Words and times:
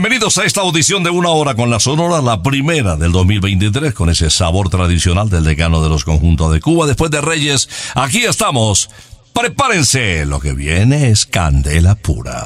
Bienvenidos 0.00 0.38
a 0.38 0.44
esta 0.44 0.60
audición 0.60 1.02
de 1.02 1.10
una 1.10 1.30
hora 1.30 1.56
con 1.56 1.70
la 1.70 1.80
Sonora, 1.80 2.22
la 2.22 2.40
primera 2.40 2.94
del 2.94 3.10
2023, 3.10 3.92
con 3.92 4.08
ese 4.08 4.30
sabor 4.30 4.68
tradicional 4.68 5.28
del 5.28 5.42
decano 5.42 5.82
de 5.82 5.88
los 5.88 6.04
conjuntos 6.04 6.52
de 6.52 6.60
Cuba. 6.60 6.86
Después 6.86 7.10
de 7.10 7.20
Reyes, 7.20 7.68
aquí 7.96 8.24
estamos. 8.24 8.90
Prepárense, 9.32 10.24
lo 10.24 10.38
que 10.38 10.52
viene 10.52 11.08
es 11.10 11.26
candela 11.26 11.96
pura. 11.96 12.44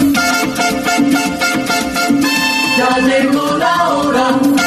Ya 2.78 2.98
la 3.58 3.88
hora. 3.90 4.61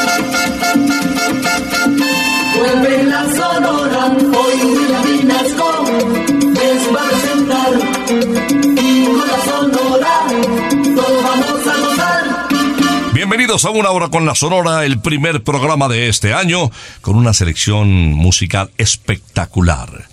Bienvenidos 13.55 13.73
a 13.73 13.79
una 13.79 13.91
hora 13.91 14.09
con 14.09 14.25
la 14.25 14.35
Sonora, 14.35 14.83
el 14.83 14.99
primer 14.99 15.41
programa 15.41 15.87
de 15.87 16.09
este 16.09 16.33
año, 16.33 16.71
con 16.99 17.15
una 17.15 17.33
selección 17.33 18.11
musical 18.11 18.69
espectacular. 18.77 20.09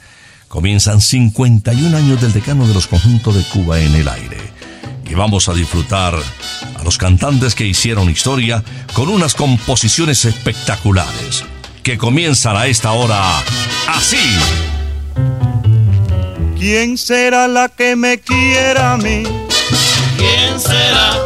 Comienzan 0.47 1.00
51 1.00 1.97
años 1.97 2.20
del 2.20 2.32
decano 2.32 2.69
de 2.69 2.75
los 2.75 2.86
conjuntos 2.86 3.34
de 3.34 3.42
Cuba 3.42 3.80
en 3.80 3.97
el 3.97 4.06
aire. 4.06 4.38
Y 5.10 5.14
vamos 5.14 5.48
a 5.48 5.54
disfrutar 5.54 6.14
a 6.14 6.84
los 6.84 6.98
cantantes 6.98 7.56
que 7.56 7.66
hicieron 7.66 8.09
historia 8.09 8.62
con 8.92 9.09
unas 9.09 9.34
composiciones 9.34 10.24
espectaculares, 10.24 11.45
que 11.83 11.98
comienzan 11.98 12.56
a 12.56 12.68
esta 12.68 12.92
hora 12.92 13.42
así. 13.88 14.38
¿Quién 16.56 16.97
será 16.97 17.48
la 17.48 17.68
que 17.68 17.97
me 17.97 18.21
quiera 18.21 18.92
a 18.92 18.97
mí? 18.98 19.24
¿Quién 20.16 20.60
será? 20.60 21.18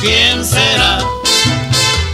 ¿Quién 0.00 0.44
será? 0.44 1.02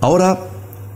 Ahora, 0.00 0.38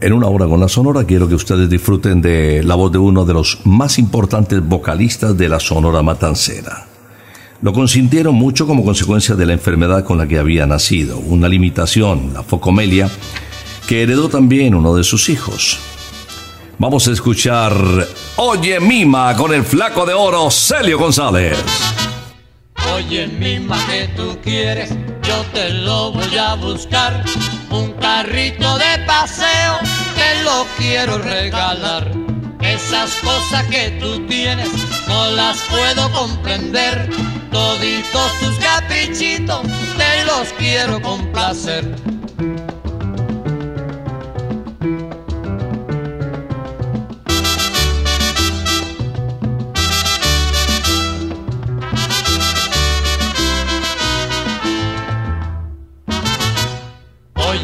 en 0.00 0.12
una 0.12 0.28
hora 0.28 0.46
con 0.46 0.60
la 0.60 0.68
Sonora, 0.68 1.04
quiero 1.04 1.28
que 1.28 1.34
ustedes 1.34 1.68
disfruten 1.68 2.22
de 2.22 2.62
la 2.62 2.74
voz 2.74 2.92
de 2.92 2.98
uno 2.98 3.24
de 3.24 3.34
los 3.34 3.58
más 3.64 3.98
importantes 3.98 4.66
vocalistas 4.66 5.36
de 5.36 5.48
la 5.48 5.60
Sonora 5.60 6.02
Matancera. 6.02 6.86
Lo 7.60 7.72
consintieron 7.72 8.34
mucho 8.34 8.66
como 8.66 8.84
consecuencia 8.84 9.34
de 9.34 9.44
la 9.44 9.52
enfermedad 9.52 10.04
con 10.04 10.16
la 10.16 10.26
que 10.26 10.38
había 10.38 10.66
nacido, 10.66 11.18
una 11.18 11.48
limitación, 11.48 12.32
la 12.32 12.42
focomelia, 12.42 13.10
que 13.86 14.02
heredó 14.02 14.28
también 14.28 14.74
uno 14.74 14.94
de 14.94 15.04
sus 15.04 15.28
hijos. 15.28 15.78
Vamos 16.78 17.06
a 17.08 17.12
escuchar 17.12 17.74
Oye 18.36 18.80
Mima 18.80 19.36
con 19.36 19.52
el 19.52 19.64
flaco 19.64 20.06
de 20.06 20.14
oro 20.14 20.50
Celio 20.50 20.98
González. 20.98 21.58
Oye, 23.00 23.26
mima 23.28 23.78
que 23.86 24.08
tú 24.08 24.38
quieres, 24.42 24.90
yo 25.22 25.42
te 25.54 25.70
lo 25.70 26.12
voy 26.12 26.36
a 26.36 26.54
buscar. 26.54 27.24
Un 27.70 27.92
carrito 27.94 28.76
de 28.76 28.98
paseo, 29.06 29.78
te 30.14 30.42
lo 30.44 30.66
quiero 30.76 31.16
regalar. 31.16 32.12
Esas 32.60 33.10
cosas 33.24 33.64
que 33.68 33.92
tú 33.92 34.26
tienes, 34.26 34.68
no 35.08 35.30
las 35.30 35.56
puedo 35.70 36.12
comprender. 36.12 37.08
Toditos 37.50 38.38
tus 38.40 38.58
caprichitos, 38.58 39.62
te 39.96 40.24
los 40.26 40.52
quiero 40.58 41.00
complacer. 41.00 42.19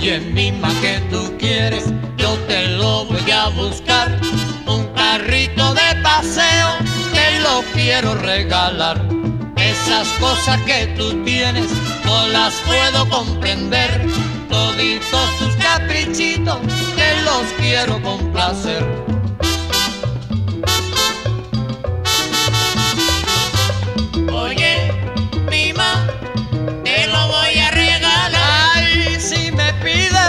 Oye, 0.06 0.20
mima 0.20 0.68
que 0.80 1.00
tú 1.10 1.36
quieres, 1.36 1.86
yo 2.16 2.34
te 2.46 2.68
lo 2.76 3.06
voy 3.06 3.28
a 3.28 3.48
buscar. 3.48 4.20
Un 4.64 4.86
carrito 4.94 5.74
de 5.74 6.00
paseo, 6.00 6.68
te 7.12 7.40
lo 7.40 7.64
quiero 7.72 8.14
regalar. 8.14 9.04
Esas 9.56 10.06
cosas 10.20 10.60
que 10.62 10.86
tú 10.96 11.24
tienes, 11.24 11.72
no 12.04 12.28
las 12.28 12.54
puedo 12.68 13.08
comprender. 13.08 14.06
Toditos 14.48 15.38
tus 15.40 15.56
caprichitos, 15.56 16.60
te 16.94 17.22
los 17.22 17.42
quiero 17.58 18.00
complacer. 18.00 19.15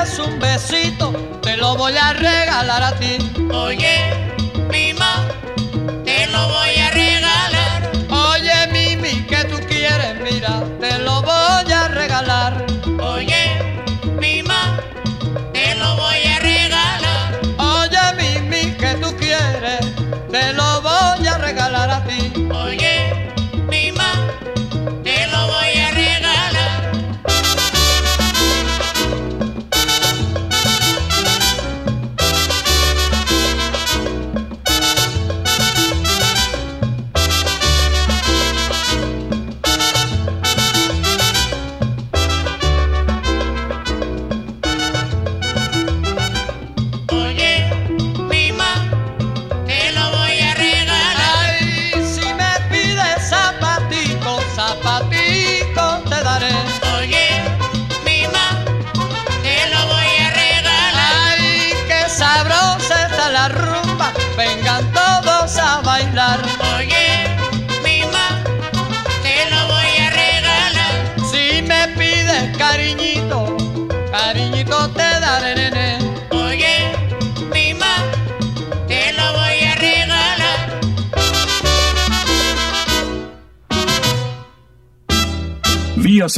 Pides 0.08 0.20
un 0.20 0.40
besito, 0.40 1.12
te 1.42 1.58
lo 1.58 1.76
voy 1.76 1.94
a 1.98 2.14
regalar 2.14 2.84
a 2.84 2.96
ti. 2.98 3.18
Oye, 3.52 4.37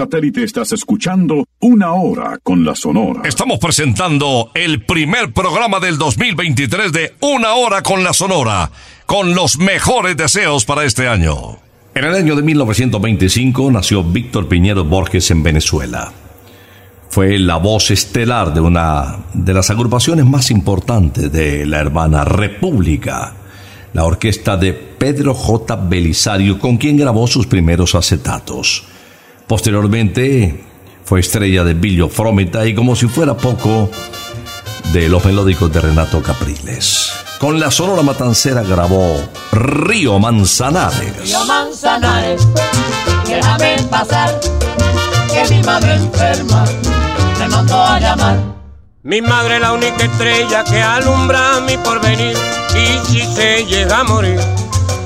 satélite 0.09 0.43
estás 0.43 0.71
escuchando 0.71 1.45
Una 1.59 1.93
Hora 1.93 2.39
con 2.41 2.65
la 2.65 2.73
Sonora. 2.73 3.21
Estamos 3.25 3.59
presentando 3.59 4.49
el 4.55 4.83
primer 4.83 5.31
programa 5.33 5.79
del 5.79 5.99
2023 5.99 6.91
de 6.91 7.13
Una 7.19 7.53
Hora 7.53 7.83
con 7.83 8.03
la 8.03 8.13
Sonora, 8.13 8.71
con 9.05 9.35
los 9.35 9.59
mejores 9.59 10.17
deseos 10.17 10.65
para 10.65 10.83
este 10.83 11.07
año. 11.07 11.59
En 11.93 12.05
el 12.05 12.15
año 12.15 12.35
de 12.35 12.41
1925 12.41 13.69
nació 13.69 14.03
Víctor 14.03 14.47
Piñero 14.47 14.83
Borges 14.83 15.29
en 15.29 15.43
Venezuela. 15.43 16.11
fue 17.09 17.37
la 17.37 17.57
voz 17.57 17.91
estelar 17.91 18.53
de 18.53 18.61
una 18.61 19.17
de 19.33 19.53
las 19.53 19.69
agrupaciones 19.69 20.25
más 20.25 20.49
importantes 20.49 21.31
de 21.31 21.67
la 21.67 21.79
hermana 21.79 22.23
República, 22.23 23.33
la 23.93 24.05
orquesta 24.05 24.57
de 24.57 24.73
Pedro 24.73 25.35
J. 25.35 25.75
Belisario, 25.75 26.57
con 26.57 26.77
quien 26.77 26.97
grabó 26.97 27.27
sus 27.27 27.45
primeros 27.45 27.93
acetatos. 27.93 28.85
Posteriormente 29.49 30.63
fue 31.03 31.21
estrella 31.21 31.63
de 31.63 31.73
Billo 31.73 32.07
Frometa 32.07 32.67
y 32.67 32.75
como 32.75 32.95
si 32.95 33.07
fuera 33.07 33.35
poco, 33.35 33.89
de 34.93 35.09
los 35.09 35.25
melódicos 35.25 35.73
de 35.73 35.81
Renato 35.81 36.21
Capriles. 36.21 37.11
Con 37.39 37.59
la 37.59 37.71
Sonora 37.71 38.03
Matancera 38.03 38.61
grabó 38.61 39.19
Río 39.51 40.19
Manzanares. 40.19 41.23
Río 41.23 41.43
Manzanares, 41.45 42.47
déjame 43.27 43.77
pasar, 43.89 44.39
que 45.33 45.55
mi 45.55 45.63
madre 45.63 45.95
enferma 45.95 46.65
me 47.39 47.47
mandó 47.47 47.81
a 47.81 47.99
llamar. 47.99 48.37
Mi 49.01 49.19
madre 49.19 49.55
es 49.55 49.61
la 49.61 49.73
única 49.73 50.05
estrella 50.05 50.63
que 50.63 50.79
alumbra 50.79 51.59
mi 51.61 51.75
porvenir 51.77 52.37
y 52.75 53.07
si 53.07 53.21
se 53.21 53.65
llega 53.65 54.01
a 54.01 54.03
morir, 54.03 54.39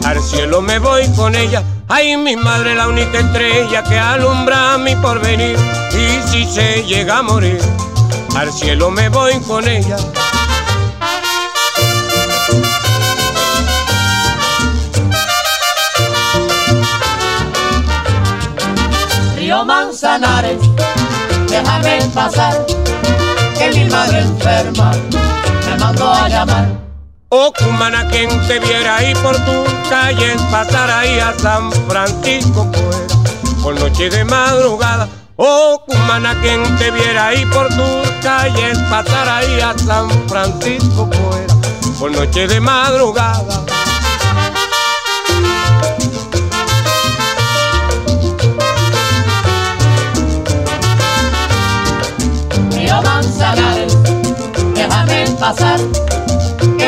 al 0.04 0.22
cielo 0.22 0.62
me 0.62 0.80
voy 0.80 1.08
con 1.16 1.34
ella. 1.34 1.64
Ay, 1.90 2.18
mi 2.18 2.36
madre 2.36 2.76
la 2.76 2.88
única 2.88 3.20
estrella 3.20 3.84
que 3.84 4.00
alumbra 4.00 4.78
mi 4.78 4.96
porvenir 4.96 5.58
y 5.92 6.28
si 6.30 6.46
se 6.46 6.84
llega 6.84 7.20
a 7.20 7.22
morir, 7.22 7.60
al 8.36 8.52
cielo 8.52 8.90
me 8.90 9.10
voy 9.10 9.40
con 9.42 9.68
ella. 9.68 9.98
Río 19.36 19.66
Manzanares, 19.66 20.60
déjame 21.50 22.00
pasar, 22.14 22.66
que 23.58 23.72
mi 23.72 23.86
madre 23.90 24.20
enferma 24.22 24.92
me 25.70 25.78
mandó 25.78 26.12
a 26.12 26.30
llamar. 26.30 26.83
Oh, 27.36 27.52
cumana, 27.52 28.08
quien 28.10 28.30
te 28.46 28.60
viera 28.60 28.98
ahí 28.98 29.12
por 29.16 29.36
tu 29.38 29.64
calle, 29.90 30.36
pasar 30.52 30.88
ahí 30.92 31.20
a 31.20 31.34
San 31.40 31.72
Francisco 31.90 32.70
fuera, 32.72 33.64
por 33.64 33.74
noche 33.80 34.08
de 34.12 34.24
madrugada. 34.24 35.10
Oh, 35.38 35.84
cumana, 35.88 36.40
quien 36.42 36.62
te 36.78 36.92
viera 36.92 37.30
ahí 37.30 37.44
por 37.48 37.70
tus 37.70 38.08
calles, 38.22 38.78
pasar 38.88 39.28
ahí 39.28 39.60
a 39.62 39.76
San 39.76 40.12
Francisco 40.30 41.10
fuera, 41.12 41.56
por 42.00 42.12
noche 42.12 42.46
de 42.48 42.60
madrugada. 42.60 43.66
Río 52.74 53.02
Manzanares, 53.02 53.98
déjame 54.76 55.26
pasar, 55.40 55.80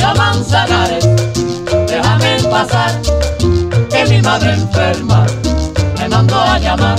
Río 0.00 0.14
Manzanares, 0.14 1.06
déjame 1.86 2.42
pasar, 2.44 2.90
que 3.90 4.06
mi 4.08 4.22
madre 4.22 4.54
enferma 4.54 5.26
me 5.98 6.08
mandó 6.08 6.40
a 6.40 6.58
llamar. 6.58 6.98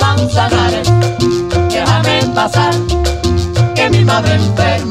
Manzanares, 0.00 0.88
déjame 1.70 2.22
pasar, 2.34 2.74
que 3.74 3.90
mi 3.90 4.04
madre 4.04 4.34
enferma 4.34 4.85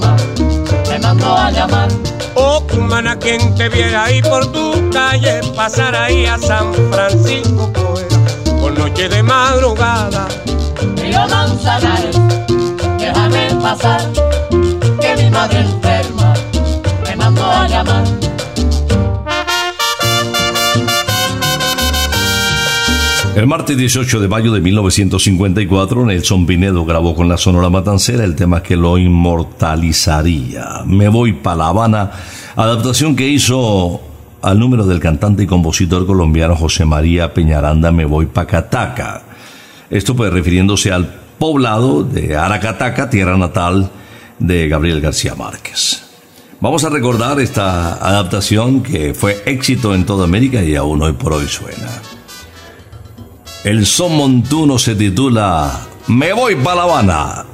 a 1.45 1.51
llamar. 1.51 1.89
Oh, 2.35 2.61
cumana, 2.67 3.17
quien 3.17 3.55
te 3.55 3.69
viera 3.69 4.05
ahí 4.05 4.21
por 4.21 4.51
tu 4.51 4.89
calle, 4.91 5.41
pasar 5.55 5.95
ahí 5.95 6.25
a 6.25 6.37
San 6.37 6.73
Francisco 6.91 7.71
fuera, 7.73 8.59
por 8.59 8.77
noche 8.77 9.07
de 9.07 9.21
madrugada. 9.21 10.27
Río 10.95 11.27
Manzanares, 11.27 12.17
déjame 12.97 13.53
pasar, 13.61 14.01
que 15.01 15.15
mi 15.17 15.29
madre 15.29 15.59
enferma 15.61 16.33
me 17.03 17.15
mandó 17.15 17.45
a 17.45 17.67
llamar. 17.67 18.14
El 23.35 23.47
martes 23.47 23.75
18 23.75 24.21
de 24.21 24.29
mayo 24.29 24.53
de 24.53 24.61
1954, 24.61 26.05
Nelson 26.05 26.45
Pinedo 26.45 26.85
grabó 26.85 27.13
con 27.13 27.27
la 27.27 27.35
Sonora 27.35 27.69
Matancera 27.69 28.23
el 28.23 28.33
tema 28.33 28.63
que 28.63 28.77
lo 28.77 28.97
inmortalizaría. 28.97 30.83
Me 30.85 31.09
voy 31.09 31.33
pa' 31.33 31.53
La 31.53 31.67
Habana, 31.67 32.11
adaptación 32.55 33.13
que 33.13 33.27
hizo 33.27 33.99
al 34.41 34.57
número 34.57 34.87
del 34.87 35.01
cantante 35.01 35.43
y 35.43 35.47
compositor 35.47 36.05
colombiano 36.05 36.55
José 36.55 36.85
María 36.85 37.33
Peñaranda, 37.33 37.91
Me 37.91 38.05
voy 38.05 38.27
pa' 38.27 38.47
Cataca. 38.47 39.23
Esto 39.89 40.15
pues 40.15 40.31
refiriéndose 40.31 40.93
al 40.93 41.05
poblado 41.37 42.05
de 42.05 42.37
Aracataca, 42.37 43.09
tierra 43.09 43.35
natal 43.35 43.91
de 44.39 44.69
Gabriel 44.69 45.01
García 45.01 45.35
Márquez. 45.35 46.03
Vamos 46.61 46.85
a 46.85 46.89
recordar 46.89 47.41
esta 47.41 47.95
adaptación 47.95 48.81
que 48.81 49.13
fue 49.13 49.43
éxito 49.45 49.93
en 49.93 50.05
toda 50.05 50.23
América 50.23 50.63
y 50.63 50.77
aún 50.77 51.01
hoy 51.01 51.11
por 51.11 51.33
hoy 51.33 51.49
suena. 51.49 52.14
El 53.65 53.87
son 53.87 54.15
montuno 54.15 54.77
se 54.77 54.93
titula 54.93 55.87
Me 56.05 56.33
voy 56.33 56.53
pa' 56.55 56.75
La 56.75 56.83
Habana. 56.83 57.45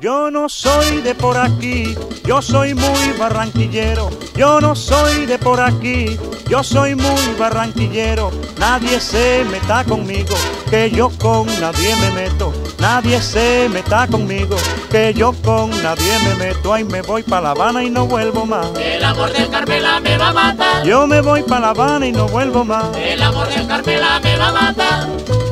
Yo 0.00 0.28
no 0.28 0.48
soy 0.48 1.02
de 1.02 1.14
por 1.14 1.38
aquí, 1.38 1.94
yo 2.24 2.42
soy 2.42 2.74
muy 2.74 3.12
barranquillero. 3.16 4.10
Yo 4.34 4.60
no 4.60 4.74
soy 4.74 5.26
de 5.26 5.38
por 5.38 5.60
aquí, 5.60 6.18
yo 6.52 6.62
soy 6.62 6.94
muy 6.94 7.34
barranquillero. 7.38 8.30
Nadie 8.58 9.00
se 9.00 9.42
meta 9.50 9.84
conmigo, 9.84 10.36
que 10.68 10.90
yo 10.90 11.10
con 11.18 11.46
nadie 11.62 11.96
me 11.96 12.10
meto. 12.10 12.52
Nadie 12.78 13.22
se 13.22 13.70
meta 13.70 14.06
conmigo, 14.06 14.56
que 14.90 15.14
yo 15.14 15.32
con 15.42 15.70
nadie 15.82 16.12
me 16.18 16.34
meto. 16.34 16.74
Ay, 16.74 16.84
me 16.84 17.00
voy 17.00 17.22
pa' 17.22 17.40
La 17.40 17.52
Habana 17.52 17.82
y 17.82 17.88
no 17.88 18.06
vuelvo 18.06 18.44
más. 18.44 18.66
El 18.76 19.02
amor 19.02 19.32
del 19.32 19.48
Carmela 19.48 19.98
me 20.00 20.18
va 20.18 20.28
a 20.28 20.32
matar. 20.34 20.84
Yo 20.84 21.06
me 21.06 21.22
voy 21.22 21.42
pa' 21.42 21.58
La 21.58 21.70
Habana 21.70 22.06
y 22.06 22.12
no 22.12 22.28
vuelvo 22.28 22.66
más. 22.66 22.94
El 22.98 23.22
amor 23.22 23.48
del 23.48 23.66
Carmela 23.66 24.20
me 24.22 24.36
va 24.36 24.48
a 24.48 24.52
matar. 24.52 25.51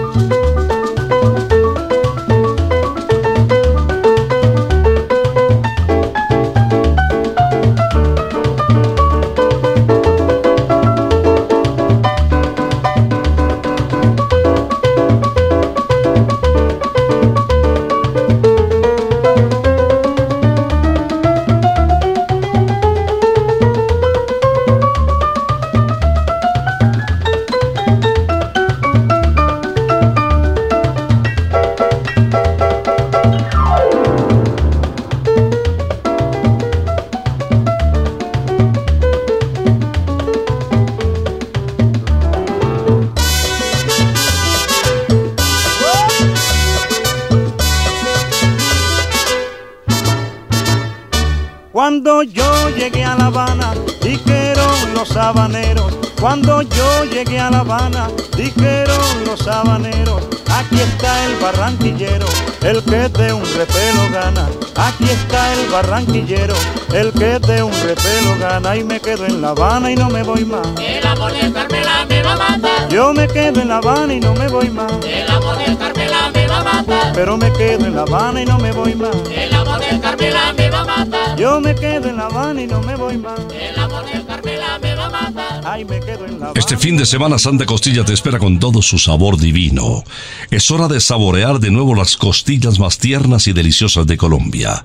Cuando 52.03 52.23
yo 52.23 52.69
llegué 52.69 53.03
a 53.03 53.13
La 53.13 53.27
Habana, 53.27 53.75
dijeron 54.01 54.93
los 54.95 55.15
habaneros. 55.15 55.93
Cuando 56.19 56.63
yo 56.63 57.03
llegué 57.03 57.39
a 57.39 57.51
La 57.51 57.59
Habana, 57.59 58.09
dijeron 58.35 59.23
los 59.23 59.47
habaneros. 59.47 60.23
Aquí 60.51 60.79
está 60.79 61.25
el 61.25 61.35
barranquillero, 61.35 62.25
el 62.63 62.83
que 62.85 63.07
de 63.07 63.33
un 63.33 63.43
repelo 63.43 64.09
gana. 64.11 64.49
Aquí 64.77 65.03
está 65.11 65.53
el 65.53 65.69
barranquillero, 65.69 66.55
el 66.91 67.11
que 67.11 67.37
de 67.37 67.61
un 67.61 67.73
repelo 67.83 68.35
gana. 68.39 68.75
Y 68.75 68.83
me 68.83 68.99
quedo 68.99 69.27
en 69.27 69.39
La 69.39 69.49
Habana 69.49 69.91
y 69.91 69.95
no 69.95 70.09
me 70.09 70.23
voy 70.23 70.43
más. 70.43 70.65
El 70.79 71.05
amor 71.05 71.31
de 71.33 71.51
Carmela 71.53 72.05
me 72.09 72.23
va 72.23 72.33
a 72.33 72.35
matar. 72.35 72.89
Yo 72.89 73.13
me 73.13 73.27
quedo 73.27 73.61
en 73.61 73.67
La 73.67 73.77
Habana 73.77 74.11
y 74.11 74.19
no 74.19 74.33
me 74.33 74.47
voy 74.47 74.71
más. 74.71 74.91
El 75.05 75.29
amor 75.29 75.55
de 75.55 75.77
Carmela 75.77 76.31
me 76.33 76.40
matar. 76.81 77.13
Pero 77.13 77.37
me 77.37 77.51
quedo 77.53 77.85
en 77.85 77.95
La 77.95 78.01
Habana 78.01 78.41
y 78.41 78.45
no 78.45 78.57
me 78.57 78.71
voy 78.71 78.95
más. 78.95 79.15
El 79.35 79.53
amor 79.53 79.79
de 79.79 79.99
Carmela 79.99 80.53
me 80.53 80.69
va 80.69 80.81
a 80.81 80.85
matar. 80.85 81.37
Yo 81.37 81.59
me 81.61 81.75
quedo 81.75 82.09
en 82.09 82.17
La 82.17 82.25
Habana 82.25 82.61
y 82.61 82.67
no 82.67 82.81
me 82.81 82.95
voy 82.95 83.17
más. 83.17 83.39
El 83.53 83.79
amor 83.79 84.05
de 84.05 84.25
Carmela 84.25 84.79
me 84.79 84.95
va 84.95 85.05
a 85.05 85.09
matar. 85.09 85.61
Ay, 85.65 85.85
me 85.85 85.99
quedo 85.99 86.25
en 86.25 86.39
La 86.39 86.45
Habana. 86.47 86.59
Este 86.59 86.77
fin 86.77 86.97
de 86.97 87.05
semana 87.05 87.37
Santa 87.37 87.65
Costilla 87.65 88.03
te 88.03 88.13
espera 88.13 88.39
con 88.39 88.59
todo 88.59 88.81
su 88.81 88.97
sabor 88.97 89.37
divino. 89.37 90.03
Es 90.49 90.69
hora 90.71 90.87
de 90.87 90.99
saborear 90.99 91.59
de 91.59 91.71
nuevo 91.71 91.95
las 91.95 92.17
costillas 92.17 92.79
más 92.79 92.97
tiernas 92.97 93.47
y 93.47 93.53
deliciosas 93.53 94.05
de 94.07 94.17
Colombia. 94.17 94.83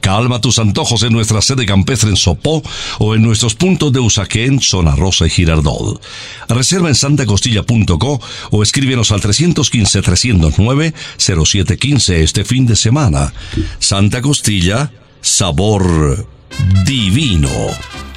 Calma 0.00 0.40
tus 0.40 0.58
antojos 0.58 1.02
en 1.02 1.12
nuestra 1.12 1.42
sede 1.42 1.66
campestre 1.66 2.08
en 2.10 2.16
Sopó 2.16 2.62
o 2.98 3.14
en 3.14 3.22
nuestros 3.22 3.54
puntos 3.54 3.92
de 3.92 4.00
Usaquén, 4.00 4.60
Zona 4.60 4.96
Rosa 4.96 5.26
y 5.26 5.30
Girardot. 5.30 6.02
Reserva 6.48 6.88
en 6.88 6.94
santacostilla.co 6.94 8.20
o 8.50 8.62
escríbenos 8.62 9.12
al 9.12 9.20
315-309-0715 9.20 12.14
este 12.14 12.44
fin 12.44 12.66
de 12.66 12.76
semana. 12.76 13.34
Santa 13.78 14.22
Costilla, 14.22 14.90
sabor 15.20 16.26
divino. 16.84 17.50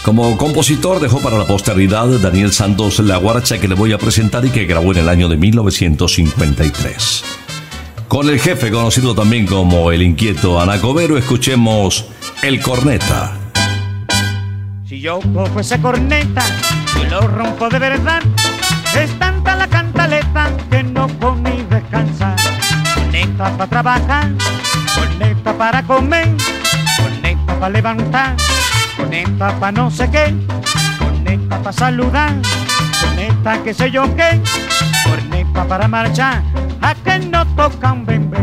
Como 0.04 0.38
compositor 0.38 1.00
dejó 1.00 1.20
para 1.20 1.38
la 1.38 1.48
posteridad 1.48 2.08
Daniel 2.20 2.52
Santos 2.52 3.00
la 3.00 3.16
guaracha 3.18 3.60
que 3.60 3.70
le 3.70 3.76
voy 3.76 3.94
a 3.94 3.98
presentar 3.98 4.46
y 4.46 4.50
que 4.50 4.66
grabó 4.66 4.92
en 4.92 4.98
el 5.00 5.10
año 5.10 5.30
de 5.30 5.38
1953. 5.38 7.43
Con 8.14 8.30
el 8.30 8.40
jefe 8.40 8.70
conocido 8.70 9.16
también 9.16 9.48
como 9.48 9.92
el 9.92 10.04
inquieto 10.04 10.62
Anacobero, 10.62 11.18
escuchemos 11.18 12.06
El 12.44 12.62
Corneta. 12.62 13.32
Si 14.86 15.02
yo 15.02 15.20
cojo 15.34 15.60
esa 15.60 15.82
corneta 15.82 16.44
y 17.02 17.10
lo 17.10 17.22
rompo 17.22 17.70
de 17.70 17.80
verdad, 17.80 18.22
es 18.96 19.18
tanta 19.18 19.56
la 19.56 19.68
cantaleta 19.68 20.56
que 20.70 20.84
no 20.84 21.08
come 21.18 21.56
y 21.56 21.64
descansa. 21.64 22.36
Corneta 22.94 23.58
para 23.58 23.68
trabajar, 23.68 24.30
corneta 24.94 25.58
para 25.58 25.82
comer, 25.82 26.30
corneta 26.96 27.60
para 27.60 27.70
levantar, 27.72 28.36
corneta 28.96 29.60
para 29.60 29.72
no 29.72 29.90
sé 29.90 30.08
qué, 30.12 30.36
corneta 31.00 31.58
para 31.58 31.74
saludar, 31.74 32.36
corneta 33.02 33.64
que 33.64 33.74
sé 33.74 33.90
yo 33.90 34.04
qué, 34.16 34.40
corneta 35.04 35.68
para 35.68 35.88
marchar, 35.88 36.44
no 37.26 37.46
tocan 37.56 38.06
bembé. 38.06 38.40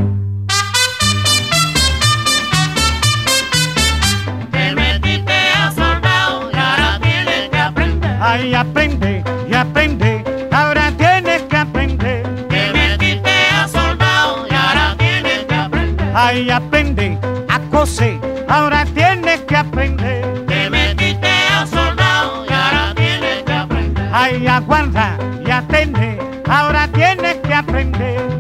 Te 4.50 4.74
metiste 4.74 5.32
a 5.32 5.72
soldado 5.72 6.50
y 6.52 6.56
ahora 6.56 6.98
tienes 7.02 7.48
que 7.50 7.58
aprender. 7.58 8.18
Ay, 8.20 8.54
aprende 8.54 9.24
y 9.50 9.54
aprende, 9.54 10.24
ahora 10.52 10.92
tienes 10.96 11.42
que 11.42 11.56
aprender. 11.56 12.22
Te 12.48 12.72
metiste 12.72 13.30
a 13.54 13.68
soldado 13.68 14.46
y 14.48 14.54
ahora 14.54 14.94
tienes 14.98 15.44
que 15.46 15.54
aprender. 15.54 16.12
Ay, 16.14 16.50
aprende 16.50 17.18
a 17.48 17.58
coser, 17.70 18.18
ahora 18.48 18.84
tienes 18.86 19.40
que 19.40 19.56
aprender. 19.56 20.46
Te 20.46 20.70
metiste 20.70 21.28
a 21.28 21.66
soldado 21.66 22.44
y 22.48 22.52
ahora 22.52 22.94
tienes 22.94 23.42
que 23.44 23.52
aprender. 23.52 24.10
Ay, 24.12 24.46
aguarda 24.46 25.16
y 25.46 25.50
atende, 25.50 26.18
ahora 26.48 26.88
tienes 26.88 27.36
que 27.36 27.54
aprender. 27.54 28.39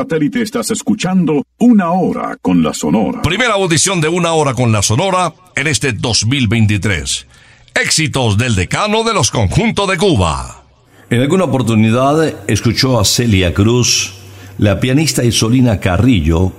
Satélite 0.00 0.40
estás 0.40 0.70
escuchando 0.70 1.44
Una 1.58 1.90
Hora 1.90 2.38
con 2.40 2.62
la 2.62 2.72
Sonora. 2.72 3.20
Primera 3.20 3.52
audición 3.52 4.00
de 4.00 4.08
una 4.08 4.32
hora 4.32 4.54
con 4.54 4.72
la 4.72 4.80
Sonora 4.80 5.34
en 5.54 5.66
este 5.66 5.92
2023. 5.92 7.26
Éxitos 7.74 8.38
del 8.38 8.54
decano 8.54 9.04
de 9.04 9.12
los 9.12 9.30
conjuntos 9.30 9.86
de 9.90 9.98
Cuba. 9.98 10.64
En 11.10 11.20
alguna 11.20 11.44
oportunidad 11.44 12.34
escuchó 12.48 12.98
a 12.98 13.04
Celia 13.04 13.52
Cruz, 13.52 14.14
la 14.56 14.80
pianista 14.80 15.22
Isolina 15.22 15.80
Carrillo, 15.80 16.50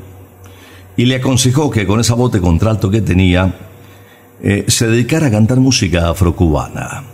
y 0.95 1.05
le 1.05 1.15
aconsejó 1.15 1.71
que 1.71 1.87
con 1.87 1.99
esa 1.99 2.13
voz 2.13 2.31
de 2.31 2.41
contralto 2.41 2.91
que 2.91 3.01
tenía, 3.01 3.55
eh, 4.43 4.65
se 4.67 4.85
dedicara 4.85 5.27
a 5.27 5.31
cantar 5.31 5.59
música 5.59 6.11
afrocubana. 6.11 7.05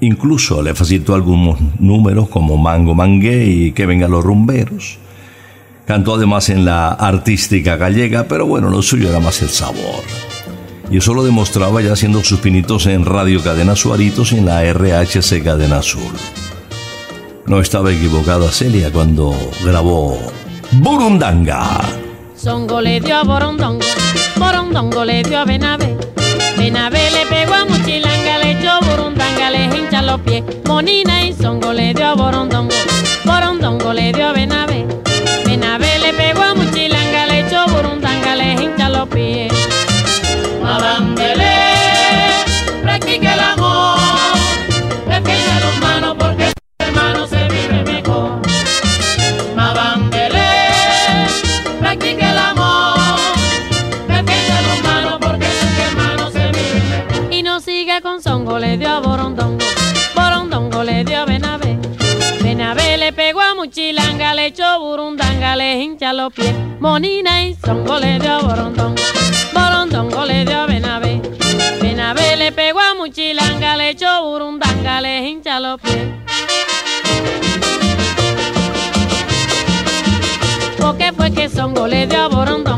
Incluso 0.00 0.60
le 0.60 0.74
facilitó 0.74 1.14
algunos 1.14 1.60
números 1.78 2.28
como 2.30 2.56
Mango 2.56 2.96
Mangué 2.96 3.46
y 3.46 3.70
Que 3.70 3.86
vengan 3.86 4.10
los 4.10 4.24
rumberos. 4.24 4.98
Cantó 5.88 6.16
además 6.16 6.50
en 6.50 6.66
la 6.66 6.90
artística 6.90 7.76
gallega, 7.76 8.24
pero 8.28 8.44
bueno, 8.46 8.68
lo 8.68 8.82
suyo 8.82 9.08
era 9.08 9.20
más 9.20 9.40
el 9.40 9.48
sabor. 9.48 10.04
Y 10.90 10.98
eso 10.98 11.14
lo 11.14 11.24
demostraba 11.24 11.80
ya 11.80 11.94
haciendo 11.94 12.22
sus 12.22 12.40
pinitos 12.40 12.84
en 12.84 13.06
Radio 13.06 13.42
Cadena 13.42 13.74
Suaritos 13.74 14.32
y 14.32 14.36
en 14.36 14.44
la 14.44 14.70
RHC 14.70 15.42
Cadena 15.42 15.78
Azul. 15.78 16.12
No 17.46 17.62
estaba 17.62 17.90
equivocada 17.90 18.52
Celia 18.52 18.92
cuando 18.92 19.34
grabó 19.64 20.18
Burundanga. 20.72 21.80
Songo 22.36 22.82
le 22.82 23.00
dio 23.00 23.16
a 23.16 23.24
Borondongo, 23.24 23.86
Borondongo 24.36 25.06
le 25.06 25.22
dio 25.22 25.38
a 25.38 25.46
Benavé, 25.46 25.96
Benavé 26.58 27.10
le 27.12 27.26
pegó 27.34 27.54
a 27.54 27.64
Mochilanga, 27.64 28.38
le 28.38 28.60
echó 28.60 28.78
Burundanga, 28.82 29.50
le 29.50 29.64
hincha 29.64 30.02
los 30.02 30.20
pies, 30.20 30.44
Monina 30.66 31.24
y 31.24 31.32
Songo 31.32 31.72
le 31.72 31.94
dio 31.94 32.08
a 32.08 32.14
Borondongo, 32.14 32.74
Borondongo 33.24 33.94
le 33.94 34.12
dio 34.12 34.26
a 34.26 34.32
Benavé. 34.34 34.86
Benavé 35.48 35.98
le 36.00 36.12
pegó 36.12 36.42
a 36.42 36.54
Muchilanga, 36.54 37.24
le 37.24 37.40
echó 37.40 37.64
burundanga, 37.68 38.36
le 38.36 38.52
hincha 38.52 38.90
los 38.90 39.08
pies. 39.08 39.50
Madame 40.62 41.14
pecho, 64.48 64.80
burundanga 64.80 65.56
le 65.56 65.82
hincha 65.82 66.12
los 66.12 66.32
pies. 66.32 66.54
Monina 66.80 67.44
y 67.44 67.54
songo 67.54 67.98
le 67.98 68.18
dio 68.18 68.32
a 68.32 68.40
borondón, 68.40 68.94
borondongo 69.52 70.24
le 70.24 70.44
dio 70.44 70.60
a 70.60 70.66
benavé. 70.66 71.20
Benavé 71.82 72.36
le 72.36 72.52
pegó 72.52 72.80
a 72.80 72.94
muchilanga, 72.94 73.76
le 73.76 73.90
echó 73.90 74.06
burundanga, 74.24 75.00
le 75.02 75.28
hincha 75.28 75.60
los 75.60 75.78
pies. 75.80 75.98
Porque 80.78 81.12
fue 81.12 81.30
que 81.30 81.48
songo 81.48 81.86
le 81.86 82.06
dio 82.06 82.22
a 82.22 82.28
borondón? 82.28 82.77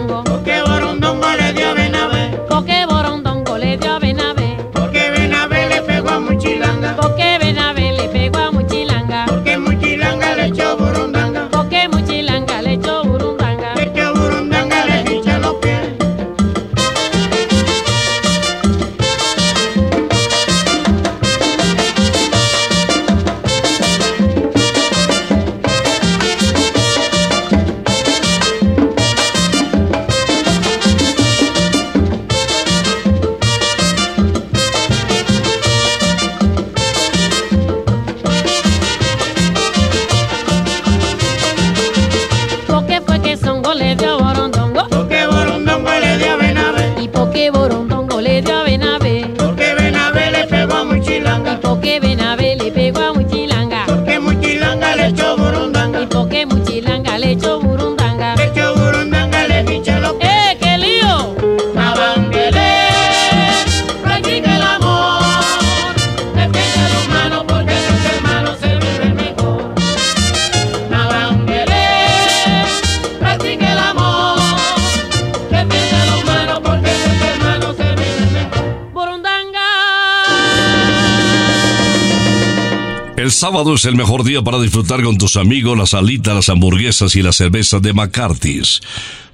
sábado 83.50 83.74
es 83.74 83.84
el 83.84 83.96
mejor 83.96 84.22
día 84.22 84.42
para 84.42 84.60
disfrutar 84.60 85.02
con 85.02 85.18
tus 85.18 85.36
amigos 85.36 85.76
las 85.76 85.90
salita, 85.90 86.34
las 86.34 86.48
hamburguesas 86.48 87.16
y 87.16 87.22
las 87.22 87.34
cervezas 87.34 87.82
de 87.82 87.92
McCarthy's. 87.92 88.80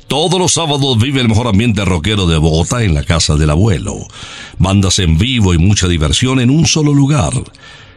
Todos 0.08 0.40
los 0.40 0.54
sábados 0.54 0.96
vive 0.96 1.20
el 1.20 1.28
mejor 1.28 1.48
ambiente 1.48 1.84
rockero 1.84 2.26
de 2.26 2.38
Bogotá 2.38 2.82
en 2.82 2.94
la 2.94 3.02
casa 3.02 3.36
del 3.36 3.50
abuelo. 3.50 4.08
Bandas 4.56 5.00
en 5.00 5.18
vivo 5.18 5.52
y 5.52 5.58
mucha 5.58 5.86
diversión 5.86 6.40
en 6.40 6.48
un 6.48 6.64
solo 6.66 6.94
lugar. 6.94 7.34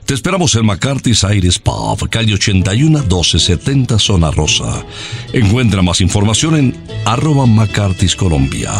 Te 0.05 0.13
esperamos 0.13 0.53
en 0.55 0.65
McCarthy's 0.65 1.23
Aires 1.23 1.57
Pub, 1.57 2.09
calle 2.09 2.33
81 2.33 2.99
1270 2.99 3.97
Zona 3.97 4.29
Rosa. 4.29 4.85
Encuentra 5.31 5.81
más 5.81 6.01
información 6.01 6.57
en 6.57 6.83
arroba 7.05 7.45
McCarthy's 7.45 8.17
Colombia. 8.17 8.73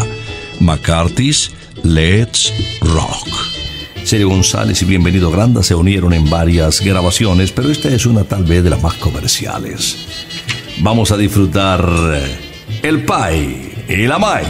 McCarthy's 0.60 1.50
Let's 1.84 2.52
Rock. 2.82 3.59
Sergio 4.04 4.28
González 4.28 4.82
y 4.82 4.84
Bienvenido 4.84 5.30
Granda 5.30 5.62
se 5.62 5.74
unieron 5.74 6.12
en 6.12 6.28
varias 6.28 6.80
grabaciones, 6.80 7.52
pero 7.52 7.70
esta 7.70 7.88
es 7.88 8.06
una 8.06 8.24
tal 8.24 8.44
vez 8.44 8.64
de 8.64 8.70
las 8.70 8.82
más 8.82 8.94
comerciales. 8.94 9.96
Vamos 10.80 11.12
a 11.12 11.16
disfrutar 11.16 11.86
eh, 12.14 12.38
El 12.82 13.04
Pai 13.04 13.72
y 13.88 14.06
La 14.06 14.18
Mai. 14.18 14.44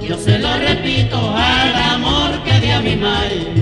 Yo 0.00 0.16
se 0.16 0.38
lo 0.38 0.56
repito 0.56 1.16
al 1.16 1.74
amor 1.94 2.42
que 2.44 2.60
di 2.60 2.70
a 2.70 2.80
mi 2.80 2.96
mai. 2.96 3.61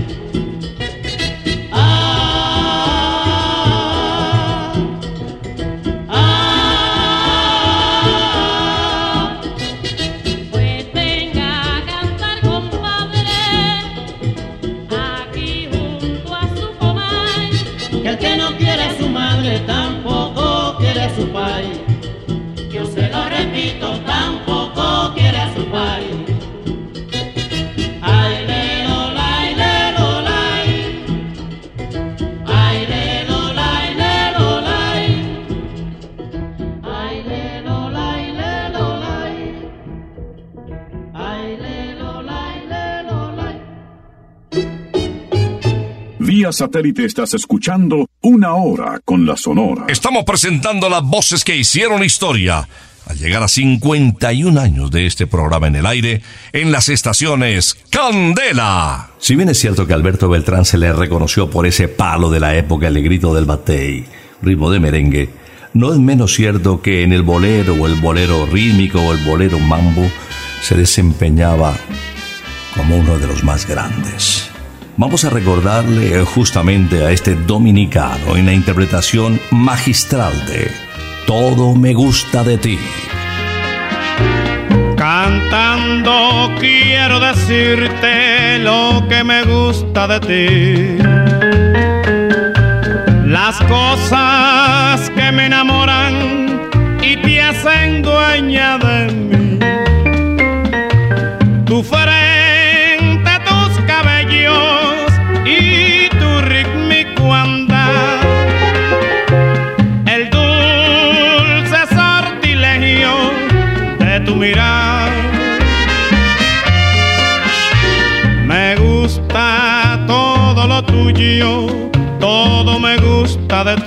Satélite 46.60 47.06
estás 47.06 47.32
escuchando 47.32 48.06
Una 48.20 48.52
Hora 48.52 49.00
con 49.02 49.24
la 49.24 49.34
Sonora. 49.34 49.86
Estamos 49.88 50.24
presentando 50.24 50.90
las 50.90 51.02
voces 51.02 51.42
que 51.42 51.56
hicieron 51.56 52.04
historia 52.04 52.68
al 53.06 53.16
llegar 53.16 53.42
a 53.42 53.48
51 53.48 54.60
años 54.60 54.90
de 54.90 55.06
este 55.06 55.26
programa 55.26 55.68
en 55.68 55.76
el 55.76 55.86
aire 55.86 56.20
en 56.52 56.70
las 56.70 56.90
estaciones 56.90 57.78
Candela. 57.88 59.08
Si 59.18 59.36
bien 59.36 59.48
es 59.48 59.58
cierto 59.58 59.86
que 59.86 59.94
Alberto 59.94 60.28
Beltrán 60.28 60.66
se 60.66 60.76
le 60.76 60.92
reconoció 60.92 61.48
por 61.48 61.64
ese 61.64 61.88
palo 61.88 62.28
de 62.28 62.40
la 62.40 62.54
época, 62.54 62.88
el 62.88 63.02
grito 63.02 63.32
del 63.32 63.46
batey, 63.46 64.04
ritmo 64.42 64.70
de 64.70 64.80
merengue, 64.80 65.30
no 65.72 65.94
es 65.94 65.98
menos 65.98 66.34
cierto 66.34 66.82
que 66.82 67.04
en 67.04 67.14
el 67.14 67.22
bolero 67.22 67.72
o 67.72 67.86
el 67.86 67.94
bolero 67.94 68.44
rítmico 68.44 69.00
o 69.00 69.14
el 69.14 69.24
bolero 69.24 69.58
mambo 69.58 70.06
se 70.60 70.76
desempeñaba 70.76 71.74
como 72.76 72.98
uno 72.98 73.18
de 73.18 73.28
los 73.28 73.44
más 73.44 73.66
grandes. 73.66 74.49
Vamos 75.00 75.24
a 75.24 75.30
recordarle 75.30 76.22
justamente 76.26 77.02
a 77.02 77.10
este 77.10 77.34
dominicano 77.34 78.36
en 78.36 78.44
la 78.44 78.52
interpretación 78.52 79.40
magistral 79.50 80.34
de 80.44 80.70
Todo 81.26 81.74
me 81.74 81.94
gusta 81.94 82.44
de 82.44 82.58
ti. 82.58 82.78
Cantando 84.98 86.52
quiero 86.60 87.18
decirte 87.18 88.58
lo 88.58 89.06
que 89.08 89.24
me 89.24 89.42
gusta 89.44 90.06
de 90.06 90.20
ti. 90.20 91.02
Las 93.24 93.58
cosas 93.60 94.39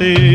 gusta 0.04 0.33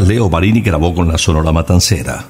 Leo 0.00 0.30
Marini 0.30 0.60
grabó 0.60 0.94
con 0.94 1.08
la 1.08 1.18
Sonora 1.18 1.52
Matancera. 1.52 2.26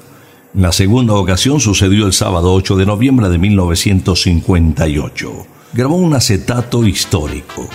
La 0.53 0.71
segunda 0.71 1.13
ocasión 1.15 1.59
sucedió 1.59 2.05
el 2.05 2.13
sábado 2.13 2.53
8 2.53 2.77
de 2.77 2.85
noviembre 2.85 3.29
de 3.29 3.37
1958. 3.37 5.47
Grabó 5.73 5.95
un 5.95 6.13
acetato 6.13 6.85
histórico. 6.85 7.67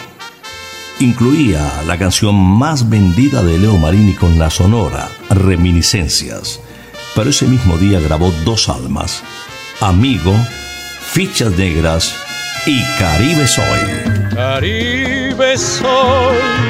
Incluía 1.00 1.82
la 1.86 1.98
canción 1.98 2.34
más 2.34 2.88
vendida 2.88 3.42
de 3.42 3.58
Leo 3.58 3.76
Marini 3.76 4.14
con 4.14 4.38
la 4.38 4.50
Sonora, 4.50 5.08
Reminiscencias. 5.28 6.60
Pero 7.14 7.30
ese 7.30 7.46
mismo 7.46 7.76
día 7.76 8.00
grabó 8.00 8.32
dos 8.44 8.68
almas, 8.68 9.22
Amigo, 9.80 10.34
Fichas 11.00 11.56
Negras 11.58 12.14
y 12.66 12.82
Caribe 12.98 13.46
Soy. 13.46 14.34
Caribe 14.34 15.58
soy 15.58 16.69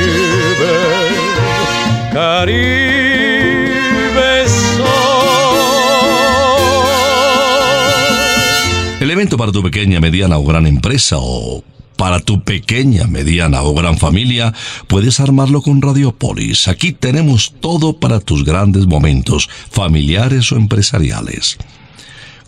El 9.01 9.09
evento 9.09 9.35
para 9.35 9.51
tu 9.51 9.63
pequeña, 9.63 9.99
mediana 9.99 10.37
o 10.37 10.45
gran 10.45 10.67
empresa 10.67 11.17
o 11.19 11.63
para 11.97 12.19
tu 12.19 12.43
pequeña, 12.43 13.07
mediana 13.07 13.61
o 13.63 13.73
gran 13.73 13.97
familia, 13.97 14.53
puedes 14.87 15.19
armarlo 15.19 15.61
con 15.61 15.81
Radiopolis. 15.81 16.67
Aquí 16.67 16.91
tenemos 16.93 17.53
todo 17.59 17.99
para 17.99 18.19
tus 18.19 18.45
grandes 18.45 18.87
momentos, 18.87 19.49
familiares 19.69 20.51
o 20.51 20.55
empresariales. 20.55 21.57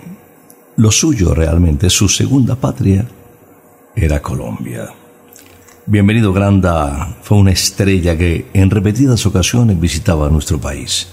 lo 0.75 0.91
suyo 0.91 1.33
realmente, 1.33 1.89
su 1.91 2.09
segunda 2.09 2.57
patria, 2.57 3.07
era 3.95 4.21
Colombia. 4.21 4.89
Bienvenido 5.87 6.33
Granda 6.33 7.19
fue 7.23 7.39
una 7.39 7.53
estrella 7.53 8.19
que 8.19 8.49
en 8.53 8.71
repetidas 8.71 9.27
ocasiones 9.27 9.79
visitaba 9.79 10.29
nuestro 10.29 10.61
país. 10.61 11.07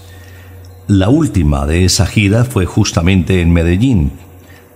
La 0.88 1.08
última 1.08 1.66
de 1.66 1.84
esa 1.84 2.04
gira 2.04 2.44
fue 2.44 2.66
justamente 2.66 3.40
en 3.40 3.52
Medellín, 3.52 4.10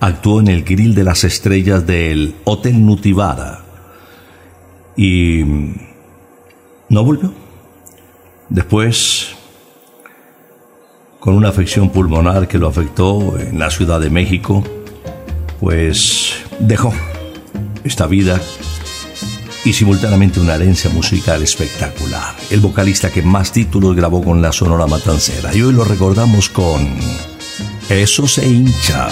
actuó 0.01 0.41
en 0.41 0.49
el 0.49 0.65
Grill 0.65 0.95
de 0.95 1.05
las 1.05 1.25
Estrellas 1.25 1.87
del 1.87 2.35
Hotel 2.45 2.85
Nutibara 2.85 3.65
y 4.97 5.43
no 6.89 7.05
volvió. 7.05 7.33
Después, 8.49 9.35
con 11.19 11.35
una 11.35 11.49
afección 11.49 11.91
pulmonar 11.91 12.49
que 12.49 12.59
lo 12.59 12.69
afectó 12.69 13.39
en 13.39 13.59
la 13.59 13.71
Ciudad 13.71 14.01
de 14.01 14.11
México, 14.11 14.63
pues 15.61 16.35
dejó 16.61 16.93
esta 17.85 18.07
vida 18.07 18.41
y 19.65 19.73
simultáneamente 19.73 20.39
una 20.39 20.55
herencia 20.55 20.91
musical 20.91 21.43
espectacular. 21.43 22.37
El 22.51 22.61
vocalista 22.61 23.11
que 23.11 23.23
más 23.23 23.51
títulos 23.51 23.97
grabó 23.97 24.23
con 24.23 24.41
la 24.41 24.53
Sonora 24.53 24.87
Matancera. 24.87 25.53
Y 25.55 25.63
hoy 25.63 25.73
lo 25.73 25.83
recordamos 25.83 26.49
con 26.49 26.87
Eso 27.89 28.29
se 28.29 28.47
hincha. 28.47 29.09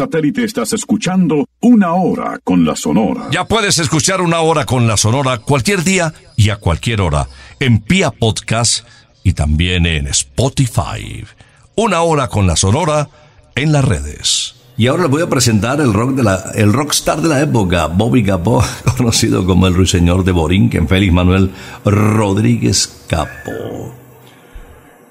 Satélite 0.00 0.44
estás 0.44 0.72
escuchando 0.72 1.46
Una 1.60 1.92
Hora 1.92 2.40
con 2.42 2.64
la 2.64 2.74
Sonora. 2.74 3.28
Ya 3.32 3.44
puedes 3.44 3.76
escuchar 3.78 4.22
Una 4.22 4.40
Hora 4.40 4.64
con 4.64 4.86
la 4.86 4.96
Sonora 4.96 5.36
cualquier 5.36 5.84
día 5.84 6.14
y 6.38 6.48
a 6.48 6.56
cualquier 6.56 7.02
hora 7.02 7.28
en 7.58 7.80
Pia 7.80 8.10
Podcast 8.10 8.86
y 9.24 9.34
también 9.34 9.84
en 9.84 10.06
Spotify. 10.06 11.26
Una 11.74 12.00
Hora 12.00 12.28
con 12.28 12.46
la 12.46 12.56
Sonora 12.56 13.10
en 13.54 13.72
las 13.72 13.84
redes. 13.84 14.54
Y 14.78 14.86
ahora 14.86 15.02
les 15.02 15.10
voy 15.10 15.20
a 15.20 15.28
presentar 15.28 15.82
el 15.82 15.92
rock 15.92 16.12
de 16.12 16.22
la, 16.22 16.50
el 16.54 16.72
rockstar 16.72 17.20
de 17.20 17.28
la 17.28 17.42
época, 17.42 17.84
Bobby 17.88 18.24
Capó, 18.24 18.64
conocido 18.96 19.44
como 19.44 19.66
el 19.66 19.74
ruiseñor 19.74 20.24
de 20.24 20.32
Borinquen, 20.32 20.88
Félix 20.88 21.12
Manuel 21.12 21.50
Rodríguez 21.84 23.04
Capó. 23.06 23.92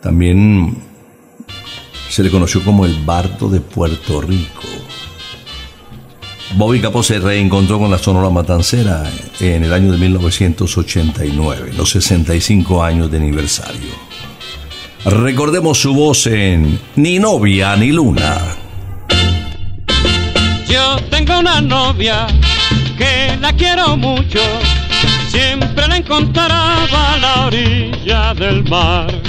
También 0.01 0.88
se 2.09 2.23
le 2.23 2.31
conoció 2.31 2.63
como 2.63 2.85
el 2.85 2.95
bardo 3.05 3.49
de 3.49 3.61
Puerto 3.61 4.21
Rico. 4.21 4.63
Bobby 6.55 6.81
Capó 6.81 7.03
se 7.03 7.19
reencontró 7.19 7.77
con 7.77 7.91
la 7.91 7.99
Sonora 7.99 8.29
Matancera 8.29 9.03
en 9.39 9.63
el 9.63 9.71
año 9.71 9.91
de 9.91 9.99
1989, 9.99 11.73
los 11.77 11.91
65 11.91 12.83
años 12.83 13.11
de 13.11 13.17
aniversario. 13.17 13.91
Recordemos 15.05 15.77
su 15.79 15.93
voz 15.93 16.25
en 16.27 16.79
Ni 16.95 17.19
novia 17.19 17.75
ni 17.75 17.91
luna. 17.91 18.37
Yo 20.67 20.97
tengo 21.11 21.39
una 21.39 21.61
novia 21.61 22.27
que 22.97 23.37
la 23.39 23.53
quiero 23.53 23.95
mucho, 23.95 24.39
siempre 25.29 25.87
la 25.87 25.97
encontraba 25.97 27.13
a 27.13 27.17
la 27.17 27.45
orilla 27.45 28.33
del 28.33 28.67
mar. 28.67 29.28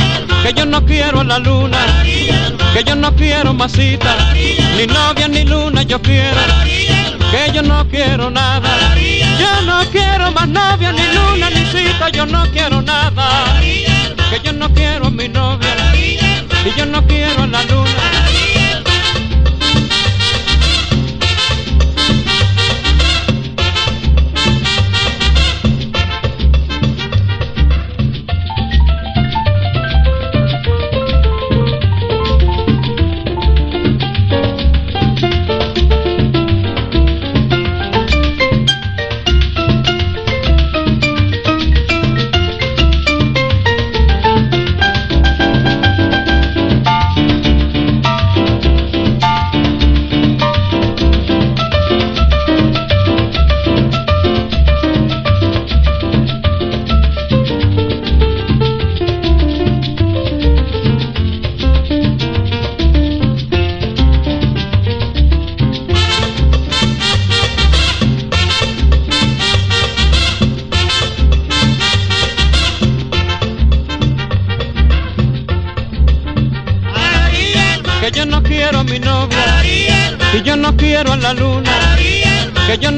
que 0.43 0.53
yo 0.53 0.65
no 0.65 0.83
quiero 0.85 1.23
la 1.23 1.39
luna, 1.39 1.77
que 2.73 2.83
yo 2.83 2.95
no 2.95 3.15
quiero 3.15 3.53
más 3.53 3.71
cita, 3.71 4.15
ni 4.77 4.87
novia 4.87 5.27
ni 5.27 5.43
luna 5.43 5.83
yo 5.83 6.01
quiero, 6.01 6.41
que 7.31 7.51
yo 7.53 7.61
no 7.61 7.87
quiero 7.87 8.29
nada, 8.29 8.95
yo 9.39 9.61
no 9.65 9.83
quiero 9.91 10.31
más 10.31 10.47
novia 10.47 10.91
ni 10.91 11.05
luna 11.13 11.49
ni 11.49 11.65
cita, 11.65 12.09
yo 12.09 12.25
no 12.25 12.43
quiero 12.51 12.81
nada, 12.81 13.59
que 13.61 14.39
yo 14.43 14.53
no 14.53 14.73
quiero 14.73 15.11
mi 15.11 15.27
novia, 15.27 15.93
y 15.95 16.77
yo 16.77 16.85
no 16.85 17.05
quiero 17.05 17.45
la 17.47 17.63
luna. 17.63 18.50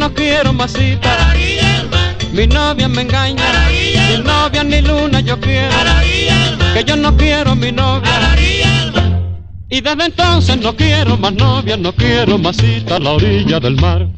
No 0.04 0.14
quiero 0.14 0.52
más 0.52 0.74
cita. 0.74 1.34
Mi 2.34 2.46
novia 2.46 2.90
me 2.90 3.04
engaña, 3.04 3.46
ni 4.10 4.22
novia 4.22 4.64
ni 4.64 4.82
luna 4.82 5.22
yo 5.22 5.40
quiero, 5.40 5.74
que 6.74 6.84
yo 6.84 6.98
no 6.98 7.16
quiero 7.16 7.52
a 7.52 7.56
mi 7.56 7.72
novia. 7.72 8.36
Y 9.70 9.80
desde 9.80 10.06
entonces 10.06 10.58
no 10.58 10.76
quiero 10.76 11.16
más 11.18 11.34
novia, 11.34 11.78
no 11.78 11.94
quiero 11.94 12.38
más 12.38 12.58
cita 12.58 12.98
a 12.98 13.00
la 13.00 13.12
orilla 13.12 13.62
del 13.62 13.76
mar. 13.78 14.10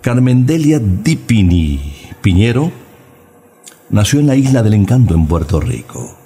Carmendelia 0.00 0.78
Dipini 0.80 1.78
Piñero 2.22 2.72
nació 3.90 4.20
en 4.20 4.28
la 4.28 4.36
isla 4.36 4.62
del 4.62 4.74
Encanto 4.74 5.14
en 5.14 5.26
Puerto 5.26 5.60
Rico. 5.60 6.16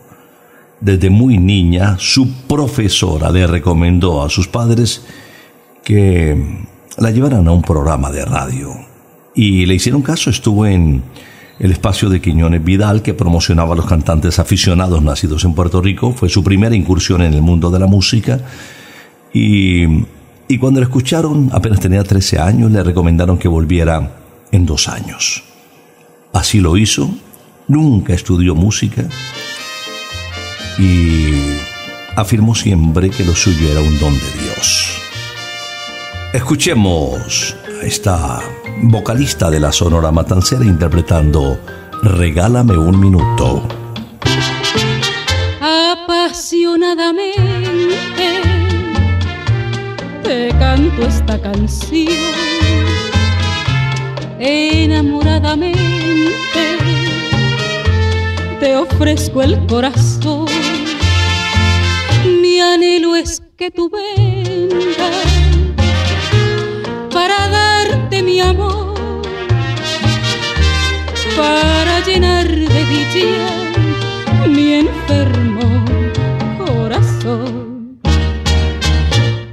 Desde 0.81 1.11
muy 1.11 1.39
niña, 1.39 1.97
su 1.99 2.47
profesora 2.47 3.33
le 3.33 3.49
recomendó 3.49 4.23
a 4.23 4.31
sus 4.31 4.47
padres 4.47 5.05
que 5.83 6.69
la 7.01 7.11
llevaran 7.11 7.49
a 7.49 7.53
un 7.53 7.63
programa 7.63 8.11
de 8.11 8.25
radio. 8.25 8.73
Y 9.35 9.67
le 9.67 9.75
hicieron 9.75 10.03
caso, 10.03 10.31
estuvo 10.31 10.67
en 10.67 11.03
el 11.59 11.73
espacio 11.73 12.09
de 12.11 12.21
Quiñones 12.21 12.63
Vidal, 12.63 13.03
que 13.03 13.15
promocionaba 13.15 13.73
a 13.73 13.77
los 13.77 13.87
cantantes 13.87 14.39
aficionados 14.39 15.03
nacidos 15.03 15.45
en 15.45 15.55
Puerto 15.55 15.81
Rico. 15.81 16.13
Fue 16.13 16.29
su 16.29 16.45
primera 16.45 16.77
incursión 16.77 17.23
en 17.23 17.33
el 17.33 17.43
mundo 17.43 17.71
de 17.71 17.79
la 17.79 17.87
música. 17.87 18.41
Y, 19.33 19.85
y 20.47 20.59
cuando 20.59 20.81
la 20.81 20.87
escucharon, 20.87 21.51
apenas 21.53 21.81
tenía 21.81 22.05
13 22.05 22.39
años, 22.39 22.71
le 22.71 22.83
recomendaron 22.83 23.39
que 23.39 23.49
volviera 23.49 24.17
en 24.53 24.67
dos 24.67 24.87
años. 24.87 25.43
Así 26.33 26.61
lo 26.61 26.77
hizo, 26.77 27.11
nunca 27.67 28.13
estudió 28.13 28.55
música 28.55 29.09
y 30.79 31.33
afirmó 32.15 32.55
siempre 32.55 33.11
que 33.11 33.25
lo 33.25 33.35
suyo 33.35 33.71
era 33.71 33.81
un 33.81 33.99
don 33.99 34.13
de 34.13 34.45
Dios. 34.45 35.00
Escuchemos 36.33 37.57
a 37.83 37.85
esta 37.85 38.41
vocalista 38.83 39.51
de 39.51 39.59
la 39.59 39.73
Sonora 39.73 40.13
Matancera 40.13 40.65
interpretando 40.65 41.59
Regálame 42.05 42.79
un 42.79 43.01
minuto. 43.01 43.67
Apasionadamente 45.61 47.33
te 50.23 50.51
canto 50.51 51.03
esta 51.03 51.43
canción. 51.43 52.07
Enamoradamente 54.39 55.75
te 58.61 58.77
ofrezco 58.77 59.43
el 59.43 59.67
corazón. 59.67 60.47
Mi 62.41 62.61
anhelo 62.61 63.17
es 63.17 63.43
que 63.57 63.73
tú 63.73 63.91
vengas 63.91 65.40
amor, 68.43 69.23
para 71.37 72.01
llenar 72.05 72.47
dicha, 72.47 73.49
mi 74.49 74.75
enfermo 74.75 75.85
corazón. 76.59 78.01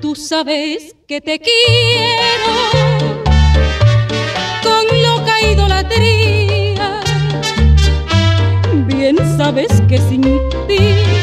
Tú 0.02 0.16
sabes 0.16 0.96
que 1.08 1.22
te 1.22 1.40
quiero 1.40 2.54
con 4.64 5.02
loca 5.02 5.42
idolatría. 5.42 7.02
Bien 8.88 9.18
sabes 9.38 9.82
que 9.88 9.98
sin 9.98 10.22
ti 10.68 11.17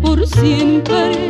por 0.00 0.26
siempre 0.26 1.27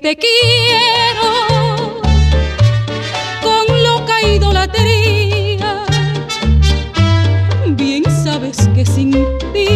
te 0.00 0.16
quiero 0.16 2.00
con 3.42 3.82
loca 3.82 4.22
idolatría. 4.22 5.84
Bien 7.66 8.02
sabes 8.24 8.68
que 8.74 8.86
sin 8.86 9.12
ti 9.52 9.68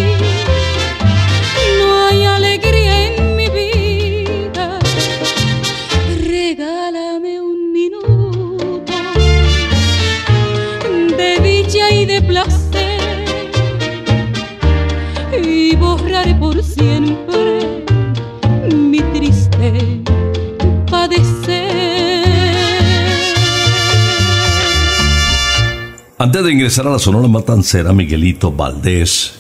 Antes 26.25 26.43
de 26.43 26.53
ingresar 26.53 26.87
a 26.87 26.91
la 26.91 26.99
Sonora 26.99 27.29
Matancera, 27.29 27.93
Miguelito 27.93 28.51
Valdés 28.51 29.35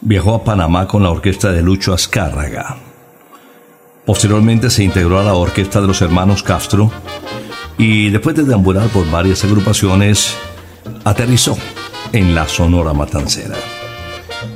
viajó 0.00 0.34
a 0.34 0.42
Panamá 0.42 0.88
con 0.88 1.04
la 1.04 1.10
orquesta 1.10 1.52
de 1.52 1.62
Lucho 1.62 1.94
Azcárraga. 1.94 2.76
Posteriormente 4.04 4.68
se 4.68 4.82
integró 4.82 5.20
a 5.20 5.22
la 5.22 5.34
orquesta 5.34 5.80
de 5.80 5.86
los 5.86 6.02
hermanos 6.02 6.42
Castro 6.42 6.90
y 7.78 8.10
después 8.10 8.34
de 8.34 8.42
deambular 8.42 8.88
por 8.88 9.08
varias 9.12 9.44
agrupaciones, 9.44 10.34
aterrizó 11.04 11.56
en 12.12 12.34
la 12.34 12.48
Sonora 12.48 12.92
Matancera. 12.92 13.54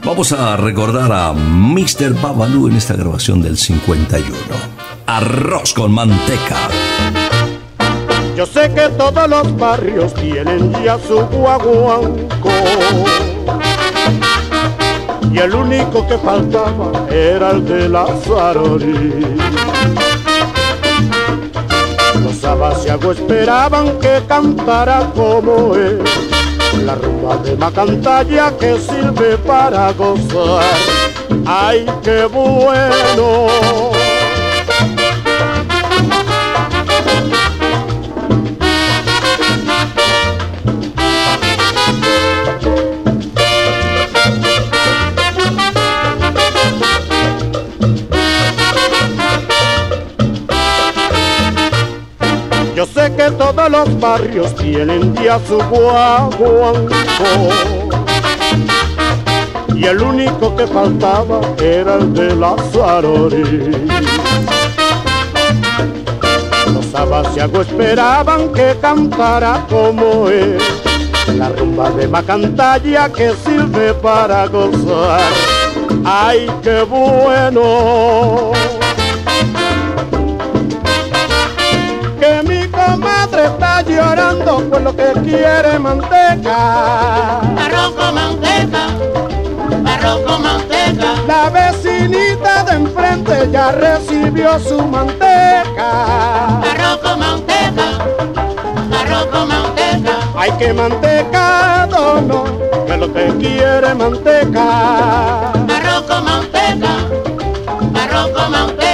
Vamos 0.05 0.33
a 0.33 0.57
recordar 0.57 1.13
a 1.13 1.33
Mr. 1.33 2.21
Babalú 2.21 2.67
en 2.67 2.75
esta 2.75 2.97
grabación 2.97 3.41
del 3.41 3.57
51. 3.57 4.35
Arroz 5.07 5.75
con 5.75 5.93
manteca. 5.93 6.57
Yo 8.39 8.47
sé 8.47 8.73
que 8.73 8.89
todos 8.91 9.29
los 9.29 9.57
barrios 9.57 10.15
tienen 10.15 10.73
ya 10.85 10.97
su 10.97 11.27
guaguanco. 11.27 12.49
Y 15.33 15.39
el 15.39 15.53
único 15.57 16.07
que 16.07 16.17
faltaba 16.19 16.93
era 17.11 17.51
el 17.51 17.65
de 17.67 17.89
la 17.89 18.07
Sarori. 18.25 19.27
Los 22.23 22.45
abasiagos 22.45 23.19
esperaban 23.19 23.99
que 23.99 24.23
cantara 24.29 25.11
como 25.17 25.75
él. 25.75 26.01
La 26.85 26.95
rumba 26.95 27.39
de 27.39 27.57
Macantalla 27.57 28.57
que 28.57 28.79
sirve 28.79 29.37
para 29.39 29.93
gozar. 29.95 30.63
¡Ay, 31.45 31.85
qué 32.05 32.27
bueno! 32.27 33.98
Los 53.69 54.01
barrios 54.01 54.55
tienen 54.55 55.15
ya 55.15 55.39
su 55.47 55.59
guaguanco. 55.59 56.95
Y 59.75 59.85
el 59.85 60.03
único 60.03 60.57
que 60.57 60.67
faltaba 60.67 61.41
era 61.61 61.97
el 61.97 62.13
de 62.13 62.35
la 62.35 62.57
Sarori 62.73 63.87
Los 66.75 66.95
abasiagos 66.95 67.69
esperaban 67.69 68.53
que 68.53 68.77
cantara 68.81 69.65
como 69.71 70.29
él 70.29 70.59
La 71.37 71.51
rumba 71.51 71.91
de 71.91 72.09
Macantalla 72.09 73.09
que 73.13 73.33
sirve 73.45 73.95
para 73.95 74.47
gozar. 74.49 75.21
¡Ay, 76.05 76.51
qué 76.63 76.83
bueno! 76.83 78.53
Llorando 83.99 84.71
por 84.71 84.81
lo 84.81 84.95
que 84.95 85.13
quiere 85.25 85.79
manteca. 85.79 87.41
Arroz 87.65 87.93
con 87.99 88.15
manteca, 88.15 88.83
arroz 89.93 90.21
con 90.27 90.43
manteca. 90.43 91.09
La 91.27 91.51
vecinita 91.51 92.65
de 92.65 92.73
enfrente 92.83 93.49
ya 93.51 93.73
recibió 93.73 94.59
su 94.61 94.81
manteca. 94.87 95.89
Arroz 96.71 96.99
con 97.03 97.19
manteca, 97.19 97.89
arroz 99.01 99.27
con 99.33 99.49
manteca. 99.49 100.15
Hay 100.37 100.53
que 100.53 100.73
mantecado 100.73 102.21
no, 102.21 102.45
que 102.87 102.97
lo 102.97 103.13
que 103.13 103.27
quiere 103.41 103.95
manteca. 103.95 105.51
Arroz 105.77 106.03
con 106.09 106.25
manteca, 106.25 106.93
arroz 108.03 108.31
con 108.31 108.51
manteca. 108.53 108.88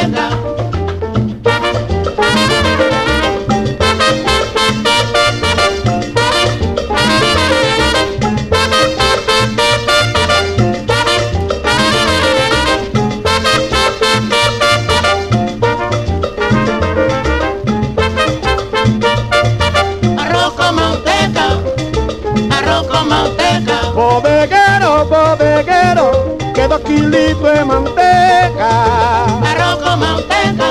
Bodeguero, 23.94 25.06
bodeguero, 25.06 26.36
que 26.52 26.66
dos 26.66 26.80
kilitos 26.80 27.42
de 27.42 27.64
manteca. 27.64 29.24
Arroz 29.24 29.76
con 29.84 30.00
manteca, 30.00 30.68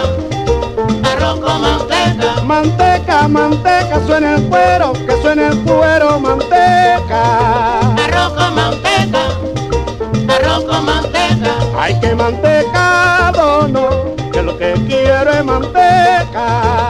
arroz 1.10 1.40
con 1.40 1.62
manteca. 1.62 2.42
Manteca, 2.44 3.28
manteca, 3.30 4.02
suena 4.06 4.36
el 4.36 4.44
cuero, 4.50 4.92
que 4.92 5.22
suena 5.22 5.48
el 5.48 5.58
cuero, 5.62 6.20
manteca. 6.20 7.80
Arroz 8.04 8.34
con 8.34 8.56
manteca, 8.56 9.24
arroz 10.28 10.66
con 10.66 10.86
manteca. 10.86 11.52
Hay 11.80 11.98
que 12.02 12.14
mantecado, 12.16 13.70
no, 13.70 13.90
que 14.34 14.42
lo 14.42 14.58
que 14.58 14.74
quiero 14.86 15.32
es 15.32 15.46
manteca. 15.46 16.83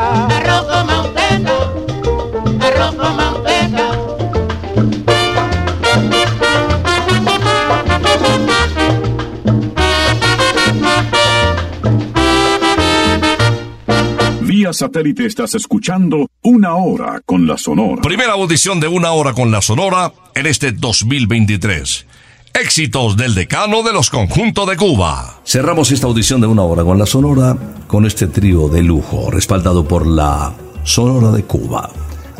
Vía 14.73 14.87
satélite 14.87 15.25
estás 15.25 15.53
escuchando 15.55 16.27
Una 16.41 16.75
Hora 16.75 17.21
con 17.25 17.45
la 17.45 17.57
Sonora. 17.57 18.01
Primera 18.01 18.33
audición 18.33 18.79
de 18.79 18.87
Una 18.87 19.11
Hora 19.11 19.33
con 19.33 19.51
la 19.51 19.61
Sonora 19.61 20.11
en 20.33 20.47
este 20.47 20.71
2023. 20.71 22.05
Éxitos 22.53 23.15
del 23.15 23.35
decano 23.35 23.83
de 23.83 23.93
los 23.93 24.09
conjuntos 24.09 24.67
de 24.67 24.75
Cuba. 24.75 25.41
Cerramos 25.45 25.91
esta 25.91 26.07
audición 26.07 26.41
de 26.41 26.47
Una 26.47 26.63
Hora 26.63 26.83
con 26.83 26.97
la 26.97 27.05
Sonora 27.05 27.55
con 27.87 28.05
este 28.05 28.27
trío 28.27 28.67
de 28.67 28.81
lujo, 28.81 29.29
respaldado 29.29 29.87
por 29.87 30.07
la 30.07 30.53
Sonora 30.83 31.31
de 31.31 31.43
Cuba. 31.43 31.89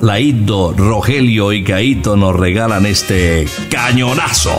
Laito, 0.02 0.74
Rogelio 0.76 1.54
y 1.54 1.64
Caito 1.64 2.18
nos 2.18 2.36
regalan 2.36 2.86
este 2.86 3.46
cañonazo. 3.70 4.58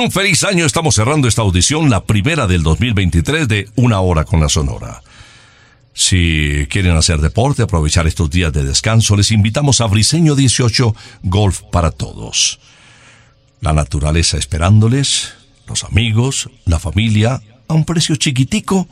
Un 0.00 0.10
feliz 0.10 0.44
año 0.44 0.64
estamos 0.64 0.94
cerrando 0.94 1.28
esta 1.28 1.42
audición, 1.42 1.90
la 1.90 2.04
primera 2.04 2.46
del 2.46 2.62
2023 2.62 3.46
de 3.46 3.68
Una 3.76 4.00
Hora 4.00 4.24
con 4.24 4.40
la 4.40 4.48
Sonora. 4.48 5.02
Si 5.92 6.66
quieren 6.70 6.96
hacer 6.96 7.20
deporte, 7.20 7.64
aprovechar 7.64 8.06
estos 8.06 8.30
días 8.30 8.50
de 8.50 8.64
descanso, 8.64 9.14
les 9.14 9.30
invitamos 9.30 9.82
a 9.82 9.86
Briseño 9.86 10.36
18 10.36 10.96
Golf 11.24 11.60
para 11.70 11.90
Todos. 11.90 12.60
La 13.60 13.74
naturaleza 13.74 14.38
esperándoles, 14.38 15.34
los 15.66 15.84
amigos, 15.84 16.48
la 16.64 16.78
familia, 16.78 17.42
a 17.68 17.74
un 17.74 17.84
precio 17.84 18.16
chiquitico 18.16 18.88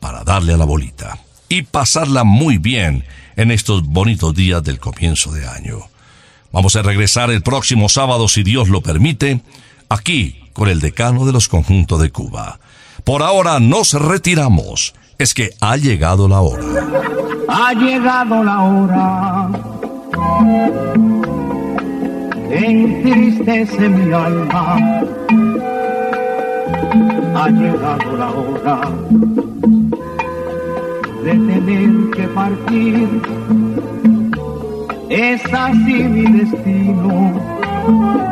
para 0.00 0.24
darle 0.24 0.54
a 0.54 0.56
la 0.56 0.64
bolita 0.64 1.20
y 1.48 1.62
pasarla 1.62 2.24
muy 2.24 2.58
bien 2.58 3.04
en 3.36 3.52
estos 3.52 3.84
bonitos 3.84 4.34
días 4.34 4.64
del 4.64 4.80
comienzo 4.80 5.30
de 5.30 5.46
año. 5.46 5.88
Vamos 6.50 6.74
a 6.74 6.82
regresar 6.82 7.30
el 7.30 7.42
próximo 7.42 7.88
sábado, 7.88 8.26
si 8.26 8.42
Dios 8.42 8.68
lo 8.68 8.80
permite, 8.80 9.40
aquí 9.92 10.50
con 10.52 10.68
el 10.68 10.80
decano 10.80 11.24
de 11.24 11.32
los 11.32 11.48
conjuntos 11.48 12.00
de 12.00 12.10
Cuba. 12.10 12.60
Por 13.04 13.22
ahora 13.22 13.60
nos 13.60 13.94
retiramos. 13.94 14.94
Es 15.18 15.34
que 15.34 15.50
ha 15.60 15.76
llegado 15.76 16.28
la 16.28 16.40
hora. 16.40 16.64
Ha 17.48 17.72
llegado 17.74 18.42
la 18.42 18.62
hora 18.62 19.48
entristece 22.52 23.88
mi 23.88 24.12
alma. 24.12 24.76
Ha 27.34 27.48
llegado 27.48 28.16
la 28.16 28.30
hora 28.30 28.80
de 31.24 31.30
tener 31.32 32.10
que 32.10 32.28
partir. 32.28 33.08
Es 35.08 35.42
así 35.52 35.94
mi 36.14 36.38
destino. 36.38 38.31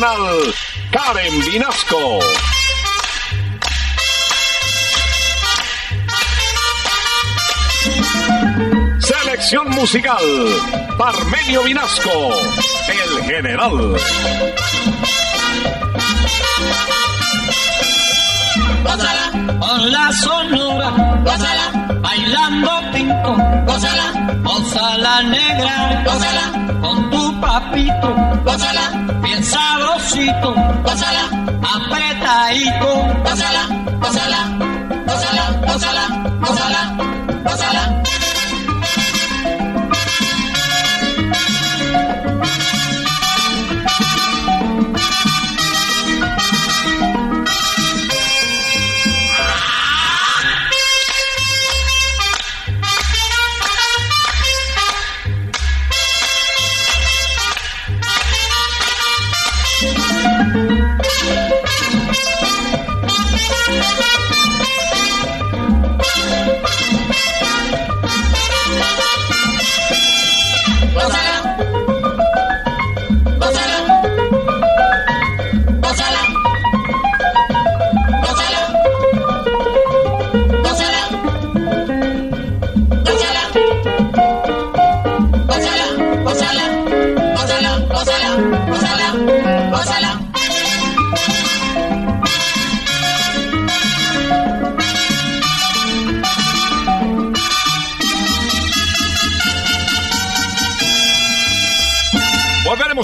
Nacional, 0.00 0.54
Karen 0.90 1.40
Vinasco. 1.44 2.20
Selección 8.98 9.68
musical, 9.70 10.16
Parmenio 10.96 11.64
Vinasco, 11.64 12.30
el 12.88 13.24
general. 13.24 13.96
gózala, 18.82 19.58
con 19.58 19.92
la 19.92 20.12
sonora, 20.12 20.90
gózala, 21.24 21.98
bailando 22.00 22.79
pinto, 23.00 23.32
gózala, 23.66 24.06
gózala 24.44 25.22
negra, 25.22 26.02
gózala, 26.04 26.44
con 26.80 27.10
tu 27.10 27.40
papito, 27.40 28.14
gózala, 28.44 28.84
bien 29.22 29.42
sabrosito, 29.42 30.54
gózala, 30.84 31.24
apretadito, 31.74 32.90
gózala, 33.24 33.62
gózala, 34.02 34.40
gózala, 35.06 35.44
gózala, 35.66 36.04
gózala. 36.40 36.82
Gózala, 37.42 37.99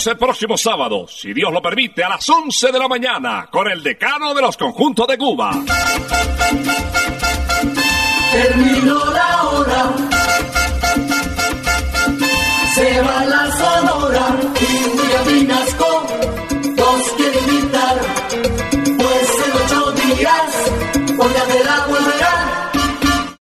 el 0.05 0.19
próximo 0.19 0.59
sábado, 0.59 1.07
si 1.09 1.33
Dios 1.33 1.51
lo 1.51 1.63
permite, 1.63 2.05
a 2.05 2.11
las 2.11 2.29
11 2.29 2.71
de 2.71 2.79
la 2.79 2.87
mañana, 2.87 3.49
con 3.51 3.67
el 3.67 3.83
decano 3.83 4.35
de 4.35 4.43
los 4.43 4.55
conjuntos 4.59 5.07
de 5.09 5.17
Cuba. 5.17 5.53
Terminó 8.31 9.05
la 9.07 9.43
hora. 9.45 9.95
Se 12.75 13.01
va 13.01 13.25
la 13.25 13.51
sonora 13.57 14.37
y 14.61 14.67
Julio 14.85 15.25
Vinasco 15.29 16.07
nos 16.77 17.03
quiere 17.13 17.39
invitar. 17.39 18.01
Pues 18.99 19.31
en 19.47 19.53
ocho 19.65 19.93
días, 19.93 21.17